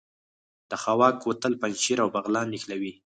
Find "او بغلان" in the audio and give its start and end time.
2.03-2.47